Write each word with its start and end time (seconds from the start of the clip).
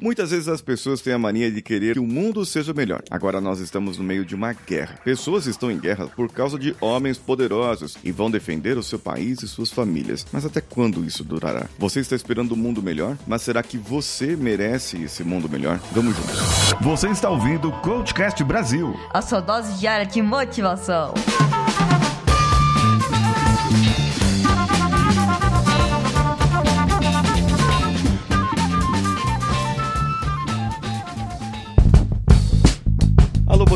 Muitas 0.00 0.30
vezes 0.30 0.48
as 0.48 0.62
pessoas 0.62 1.02
têm 1.02 1.12
a 1.12 1.18
mania 1.18 1.50
de 1.50 1.60
querer 1.60 1.92
que 1.92 2.00
o 2.00 2.06
mundo 2.06 2.46
seja 2.46 2.72
melhor. 2.72 3.02
Agora 3.10 3.38
nós 3.38 3.60
estamos 3.60 3.98
no 3.98 4.04
meio 4.04 4.24
de 4.24 4.34
uma 4.34 4.54
guerra. 4.54 4.98
Pessoas 5.04 5.46
estão 5.46 5.70
em 5.70 5.78
guerra 5.78 6.06
por 6.06 6.32
causa 6.32 6.58
de 6.58 6.74
homens 6.80 7.18
poderosos 7.18 7.98
e 8.02 8.10
vão 8.10 8.30
defender 8.30 8.78
o 8.78 8.82
seu 8.82 8.98
país 8.98 9.42
e 9.42 9.48
suas 9.48 9.70
famílias. 9.70 10.26
Mas 10.32 10.46
até 10.46 10.62
quando 10.62 11.04
isso 11.04 11.22
durará? 11.22 11.66
Você 11.78 12.00
está 12.00 12.16
esperando 12.16 12.52
um 12.52 12.56
mundo 12.56 12.82
melhor? 12.82 13.18
Mas 13.26 13.42
será 13.42 13.62
que 13.62 13.76
você 13.76 14.34
merece 14.34 15.02
esse 15.02 15.22
mundo 15.22 15.50
melhor? 15.50 15.78
Vamos 15.92 16.16
juntos. 16.16 16.40
Você 16.80 17.08
está 17.08 17.28
ouvindo 17.28 17.68
o 17.68 17.80
Coachcast 17.80 18.42
Brasil. 18.42 18.94
A 19.12 19.20
sua 19.20 19.40
dose 19.40 19.78
diária 19.78 20.06
de 20.06 20.22
motivação. 20.22 21.12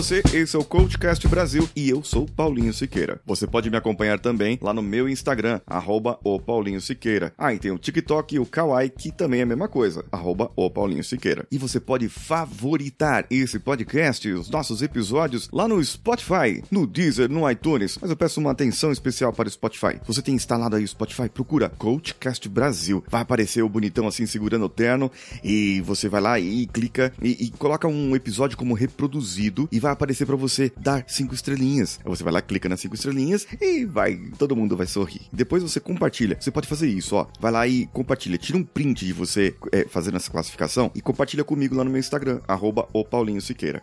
Você, 0.05 0.23
esse 0.35 0.55
é 0.55 0.59
o 0.59 0.65
Coachcast 0.65 1.27
Brasil 1.29 1.67
e 1.75 1.89
eu 1.89 2.05
sou 2.05 2.27
Paulinho 2.27 2.75
Siqueira. 2.75 3.23
Você 3.25 3.47
pode 3.47 3.71
me 3.71 3.77
acompanhar 3.79 4.21
também 4.21 4.59
lá 4.61 4.75
no 4.75 4.83
meu 4.83 5.09
Instagram, 5.09 5.63
arroba 5.67 6.19
o 6.23 6.39
Paulinho 6.39 6.79
Siqueira. 6.79 7.33
Ah, 7.39 7.55
e 7.55 7.59
tem 7.59 7.71
o 7.71 7.79
TikTok 7.79 8.35
e 8.35 8.39
o 8.39 8.45
Kawaii, 8.45 8.91
que 8.91 9.11
também 9.11 9.41
é 9.41 9.45
a 9.45 9.47
mesma 9.47 9.67
coisa, 9.67 10.05
arroba 10.13 10.51
o 10.55 10.69
Paulinho 10.69 11.03
Siqueira. 11.03 11.47
E 11.51 11.57
você 11.57 11.81
pode 11.81 12.07
favoritar 12.11 13.25
esse 13.31 13.59
podcast 13.59 14.31
os 14.31 14.51
nossos 14.51 14.83
episódios 14.83 15.49
lá 15.51 15.67
no 15.67 15.83
Spotify, 15.83 16.63
no 16.71 16.87
Deezer, 16.87 17.31
no 17.31 17.51
iTunes. 17.51 17.97
Mas 17.99 18.11
eu 18.11 18.17
peço 18.17 18.41
uma 18.41 18.51
atenção 18.51 18.93
especial 18.93 19.33
para 19.33 19.49
o 19.49 19.51
Spotify. 19.51 19.95
Se 20.03 20.07
você 20.07 20.21
tem 20.21 20.35
instalado 20.35 20.77
aí 20.77 20.85
o 20.85 20.89
Spotify, 20.89 21.31
procura 21.31 21.71
Coachcast 21.71 22.47
Brasil. 22.51 23.03
Vai 23.09 23.23
aparecer 23.23 23.63
o 23.63 23.71
bonitão 23.71 24.07
assim 24.07 24.27
segurando 24.27 24.67
o 24.67 24.69
terno 24.69 25.11
e 25.43 25.81
você 25.81 26.11
vai 26.11 26.21
lá 26.21 26.39
e 26.39 26.67
clica 26.67 27.11
e, 27.23 27.47
e 27.47 27.51
coloca 27.53 27.89
um 27.89 28.15
episódio 28.15 28.59
como 28.59 28.75
reproduzido 28.75 29.67
e 29.73 29.81
vai 29.81 29.94
aparecer 29.95 30.27
para 30.27 30.37
você 30.37 30.71
dar 30.77 31.05
cinco 31.09 31.35
estrelinhas. 31.35 31.99
Aí 32.05 32.09
você 32.09 32.23
vai 32.23 32.33
lá, 32.33 32.43
clica 32.43 32.69
nas 32.69 32.81
cinco 32.81 32.95
estrelinhas 32.95 33.47
e 33.61 33.85
vai, 33.85 34.17
todo 34.39 34.55
mundo 34.55 34.77
vai 34.77 34.87
sorrir. 34.87 35.23
Depois 35.33 35.63
você 35.63 35.81
compartilha. 35.81 36.37
Você 36.39 36.51
pode 36.51 36.69
fazer 36.69 36.89
isso, 36.89 37.17
ó. 37.17 37.27
Vai 37.41 37.53
lá 37.53 37.67
e 37.67 37.87
compartilha. 37.87 38.39
Tira 38.39 38.59
um 38.59 38.65
print 38.65 39.07
de 39.07 39.13
você 39.13 39.55
é, 39.73 39.87
fazendo 39.89 40.17
essa 40.17 40.31
classificação 40.31 40.91
e 40.95 41.01
compartilha 41.01 41.45
comigo 41.45 41.75
lá 41.75 41.85
no 41.85 41.91
meu 41.91 42.01
Instagram, 42.01 42.41
arroba 42.47 42.89
o 42.93 43.05
Paulinho 43.05 43.41
Siqueira. 43.41 43.81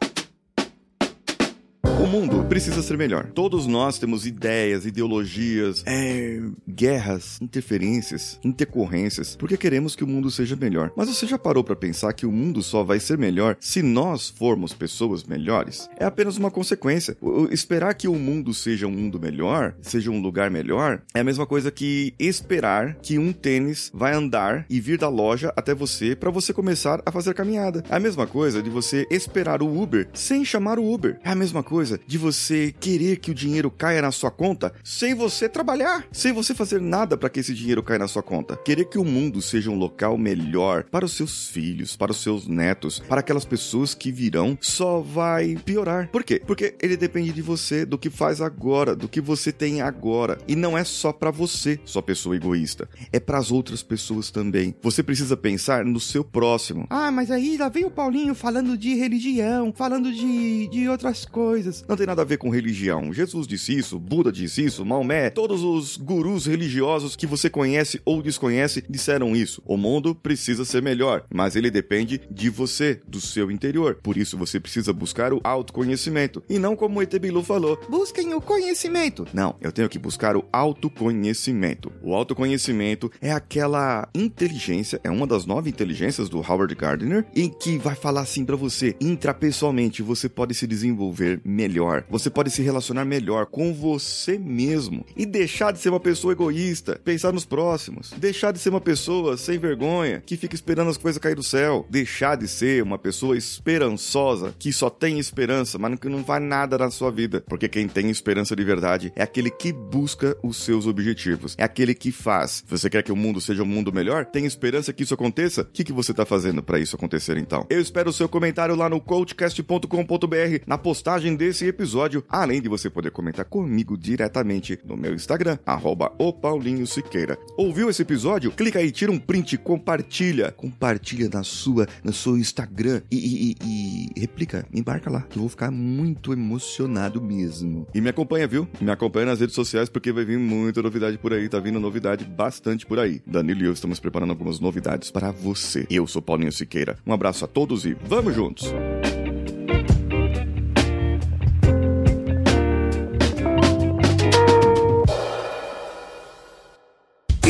O 2.01 2.07
mundo 2.07 2.43
precisa 2.45 2.81
ser 2.81 2.97
melhor. 2.97 3.27
Todos 3.27 3.67
nós 3.67 3.99
temos 3.99 4.25
ideias, 4.25 4.87
ideologias, 4.87 5.83
é, 5.85 6.41
guerras, 6.67 7.39
interferências, 7.39 8.39
intercorrências, 8.43 9.35
porque 9.35 9.55
queremos 9.55 9.95
que 9.95 10.03
o 10.03 10.07
mundo 10.07 10.31
seja 10.31 10.55
melhor. 10.55 10.91
Mas 10.97 11.09
você 11.09 11.27
já 11.27 11.37
parou 11.37 11.63
para 11.63 11.75
pensar 11.75 12.11
que 12.13 12.25
o 12.25 12.31
mundo 12.31 12.63
só 12.63 12.83
vai 12.83 12.99
ser 12.99 13.19
melhor 13.19 13.55
se 13.59 13.83
nós 13.83 14.31
formos 14.31 14.73
pessoas 14.73 15.23
melhores? 15.23 15.87
É 15.95 16.03
apenas 16.03 16.37
uma 16.37 16.49
consequência. 16.49 17.15
O, 17.21 17.45
esperar 17.51 17.93
que 17.93 18.07
o 18.07 18.15
mundo 18.15 18.51
seja 18.51 18.87
um 18.87 18.91
mundo 18.91 19.19
melhor, 19.19 19.75
seja 19.79 20.09
um 20.09 20.19
lugar 20.19 20.49
melhor, 20.49 21.03
é 21.13 21.19
a 21.19 21.23
mesma 21.23 21.45
coisa 21.45 21.69
que 21.69 22.15
esperar 22.17 22.95
que 22.95 23.19
um 23.19 23.31
tênis 23.31 23.91
vai 23.93 24.15
andar 24.15 24.65
e 24.67 24.79
vir 24.79 24.97
da 24.97 25.07
loja 25.07 25.53
até 25.55 25.75
você 25.75 26.15
para 26.15 26.31
você 26.31 26.51
começar 26.51 26.99
a 27.05 27.11
fazer 27.11 27.35
caminhada. 27.35 27.83
É 27.87 27.95
a 27.95 27.99
mesma 27.99 28.25
coisa 28.25 28.59
de 28.59 28.71
você 28.71 29.05
esperar 29.11 29.61
o 29.61 29.79
Uber 29.79 30.09
sem 30.15 30.43
chamar 30.43 30.79
o 30.79 30.91
Uber. 30.91 31.19
É 31.23 31.29
a 31.29 31.35
mesma 31.35 31.61
coisa 31.61 31.90
de 32.05 32.17
você 32.17 32.73
querer 32.79 33.17
que 33.17 33.31
o 33.31 33.35
dinheiro 33.35 33.71
caia 33.71 34.01
na 34.01 34.11
sua 34.11 34.31
conta 34.31 34.73
sem 34.83 35.13
você 35.13 35.47
trabalhar, 35.49 36.05
sem 36.11 36.31
você 36.31 36.53
fazer 36.53 36.81
nada 36.81 37.17
para 37.17 37.29
que 37.29 37.39
esse 37.39 37.53
dinheiro 37.53 37.83
caia 37.83 37.99
na 37.99 38.07
sua 38.07 38.23
conta. 38.23 38.57
Querer 38.57 38.85
que 38.85 38.97
o 38.97 39.05
mundo 39.05 39.41
seja 39.41 39.69
um 39.69 39.77
local 39.77 40.17
melhor 40.17 40.83
para 40.83 41.05
os 41.05 41.13
seus 41.13 41.47
filhos, 41.47 41.95
para 41.95 42.11
os 42.11 42.21
seus 42.21 42.47
netos, 42.47 42.99
para 42.99 43.21
aquelas 43.21 43.45
pessoas 43.45 43.93
que 43.93 44.11
virão, 44.11 44.57
só 44.61 44.99
vai 44.99 45.55
piorar. 45.65 46.09
Por 46.09 46.23
quê? 46.23 46.41
Porque 46.45 46.75
ele 46.81 46.97
depende 46.97 47.31
de 47.31 47.41
você, 47.41 47.85
do 47.85 47.97
que 47.97 48.09
faz 48.09 48.41
agora, 48.41 48.95
do 48.95 49.07
que 49.07 49.21
você 49.21 49.51
tem 49.51 49.81
agora. 49.81 50.37
E 50.47 50.55
não 50.55 50.77
é 50.77 50.83
só 50.83 51.11
para 51.11 51.31
você, 51.31 51.79
sua 51.85 52.01
pessoa 52.01 52.35
egoísta. 52.35 52.89
É 53.11 53.19
para 53.19 53.37
as 53.37 53.51
outras 53.51 53.83
pessoas 53.83 54.31
também. 54.31 54.75
Você 54.81 55.03
precisa 55.03 55.35
pensar 55.37 55.85
no 55.85 55.99
seu 55.99 56.23
próximo. 56.23 56.87
Ah, 56.89 57.11
mas 57.11 57.31
aí 57.31 57.57
lá 57.57 57.69
vem 57.69 57.85
o 57.85 57.91
Paulinho 57.91 58.35
falando 58.35 58.77
de 58.77 58.95
religião, 58.95 59.73
falando 59.75 60.11
de, 60.11 60.67
de 60.67 60.89
outras 60.89 61.25
coisas. 61.25 61.80
Não 61.87 61.97
tem 61.97 62.05
nada 62.05 62.21
a 62.21 62.25
ver 62.25 62.37
com 62.37 62.49
religião. 62.49 63.13
Jesus 63.13 63.47
disse 63.47 63.77
isso, 63.77 63.99
Buda 63.99 64.31
disse 64.31 64.63
isso, 64.63 64.85
Maomé, 64.85 65.29
todos 65.29 65.63
os 65.63 65.97
gurus 65.97 66.45
religiosos 66.45 67.15
que 67.15 67.27
você 67.27 67.49
conhece 67.49 68.01
ou 68.05 68.21
desconhece 68.21 68.83
disseram 68.89 69.35
isso. 69.35 69.61
O 69.65 69.77
mundo 69.77 70.15
precisa 70.15 70.65
ser 70.65 70.81
melhor, 70.81 71.25
mas 71.33 71.55
ele 71.55 71.71
depende 71.71 72.21
de 72.29 72.49
você, 72.49 72.99
do 73.07 73.19
seu 73.19 73.51
interior. 73.51 73.99
Por 74.01 74.17
isso 74.17 74.37
você 74.37 74.59
precisa 74.59 74.93
buscar 74.93 75.33
o 75.33 75.41
autoconhecimento. 75.43 76.43
E 76.49 76.59
não 76.59 76.75
como 76.75 76.99
o 76.99 77.01
ET 77.01 77.13
Bilu 77.19 77.43
falou, 77.43 77.79
busquem 77.89 78.33
o 78.33 78.41
conhecimento. 78.41 79.27
Não, 79.33 79.55
eu 79.61 79.71
tenho 79.71 79.89
que 79.89 79.99
buscar 79.99 80.35
o 80.35 80.45
autoconhecimento. 80.51 81.91
O 82.01 82.13
autoconhecimento 82.13 83.11
é 83.21 83.31
aquela 83.31 84.07
inteligência, 84.13 84.99
é 85.03 85.09
uma 85.09 85.27
das 85.27 85.45
nove 85.45 85.69
inteligências 85.69 86.29
do 86.29 86.39
Howard 86.39 86.73
Gardner, 86.75 87.25
em 87.35 87.49
que 87.49 87.77
vai 87.77 87.95
falar 87.95 88.21
assim 88.21 88.45
para 88.45 88.55
você, 88.55 88.95
intrapessoalmente, 88.99 90.01
você 90.01 90.29
pode 90.29 90.53
se 90.53 90.67
desenvolver 90.67 91.41
melhor. 91.43 91.70
Você 92.09 92.29
pode 92.29 92.49
se 92.51 92.61
relacionar 92.61 93.05
melhor 93.05 93.45
com 93.45 93.73
você 93.73 94.37
mesmo 94.37 95.05
e 95.15 95.25
deixar 95.25 95.71
de 95.71 95.79
ser 95.79 95.89
uma 95.89 95.99
pessoa 95.99 96.33
egoísta, 96.33 96.99
pensar 97.03 97.31
nos 97.31 97.45
próximos, 97.45 98.11
deixar 98.17 98.51
de 98.51 98.59
ser 98.59 98.69
uma 98.69 98.81
pessoa 98.81 99.37
sem 99.37 99.57
vergonha 99.57 100.21
que 100.25 100.37
fica 100.37 100.55
esperando 100.55 100.89
as 100.89 100.97
coisas 100.97 101.19
cair 101.19 101.35
do 101.35 101.43
céu, 101.43 101.85
deixar 101.89 102.35
de 102.35 102.47
ser 102.47 102.83
uma 102.83 102.97
pessoa 102.97 103.37
esperançosa 103.37 104.53
que 104.57 104.73
só 104.73 104.89
tem 104.89 105.19
esperança, 105.19 105.77
mas 105.77 105.99
que 105.99 106.09
não 106.09 106.23
faz 106.23 106.43
nada 106.43 106.77
na 106.77 106.89
sua 106.89 107.11
vida, 107.11 107.43
porque 107.47 107.67
quem 107.67 107.87
tem 107.87 108.09
esperança 108.09 108.55
de 108.55 108.63
verdade 108.63 109.11
é 109.15 109.23
aquele 109.23 109.49
que 109.49 109.71
busca 109.71 110.37
os 110.43 110.57
seus 110.57 110.87
objetivos, 110.87 111.55
é 111.57 111.63
aquele 111.63 111.93
que 111.93 112.11
faz. 112.11 112.63
Você 112.67 112.89
quer 112.89 113.03
que 113.03 113.11
o 113.11 113.15
mundo 113.15 113.39
seja 113.39 113.63
um 113.63 113.65
mundo 113.65 113.91
melhor? 113.93 114.25
Tem 114.25 114.45
esperança 114.45 114.93
que 114.93 115.03
isso 115.03 115.13
aconteça? 115.13 115.61
O 115.61 115.65
que, 115.65 115.83
que 115.83 115.93
você 115.93 116.11
está 116.11 116.25
fazendo 116.25 116.63
para 116.63 116.79
isso 116.79 116.95
acontecer 116.95 117.37
então? 117.37 117.65
Eu 117.69 117.79
espero 117.79 118.09
o 118.09 118.13
seu 118.13 118.27
comentário 118.27 118.75
lá 118.75 118.89
no 118.89 118.99
coachcast.com.br 118.99 120.63
na 120.65 120.77
postagem 120.77 121.35
desse 121.35 121.60
episódio, 121.69 122.23
além 122.29 122.61
de 122.61 122.69
você 122.69 122.89
poder 122.89 123.11
comentar 123.11 123.45
comigo 123.45 123.97
diretamente 123.97 124.79
no 124.85 124.97
meu 124.97 125.13
Instagram, 125.13 125.57
arroba 125.65 126.11
o 126.17 126.33
Paulinho 126.33 126.85
Siqueira. 126.87 127.37
Ouviu 127.57 127.89
esse 127.89 128.01
episódio? 128.01 128.51
Clica 128.51 128.79
aí, 128.79 128.91
tira 128.91 129.11
um 129.11 129.19
print, 129.19 129.57
compartilha. 129.57 130.51
Compartilha 130.51 131.29
na 131.29 131.43
sua, 131.43 131.87
no 132.03 132.13
seu 132.13 132.37
Instagram 132.37 133.01
e, 133.11 133.17
e, 133.17 133.55
e, 133.63 134.09
e 134.15 134.19
replica, 134.19 134.65
embarca 134.73 135.09
lá, 135.09 135.21
que 135.21 135.37
eu 135.37 135.41
vou 135.41 135.49
ficar 135.49 135.71
muito 135.71 136.33
emocionado 136.33 137.21
mesmo. 137.21 137.87
E 137.93 138.01
me 138.01 138.09
acompanha, 138.09 138.47
viu? 138.47 138.67
Me 138.79 138.91
acompanha 138.91 139.27
nas 139.27 139.39
redes 139.39 139.55
sociais 139.55 139.89
porque 139.89 140.11
vai 140.11 140.25
vir 140.25 140.37
muita 140.37 140.81
novidade 140.81 141.17
por 141.17 141.33
aí, 141.33 141.47
tá 141.47 141.59
vindo 141.59 141.79
novidade 141.79 142.25
bastante 142.25 142.85
por 142.85 142.99
aí. 142.99 143.21
Danilo 143.25 143.61
e 143.61 143.65
eu 143.65 143.73
estamos 143.73 143.99
preparando 143.99 144.31
algumas 144.31 144.59
novidades 144.59 145.11
para 145.11 145.31
você. 145.31 145.85
Eu 145.89 146.07
sou 146.07 146.21
Paulinho 146.21 146.51
Siqueira. 146.51 146.97
Um 147.05 147.13
abraço 147.13 147.45
a 147.45 147.47
todos 147.47 147.85
e 147.85 147.95
vamos 148.05 148.35
juntos! 148.35 148.71